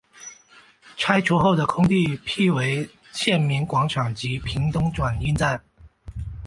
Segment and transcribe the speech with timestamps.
[0.97, 5.61] 拆除后的空地辟为县民广场及屏东转运站。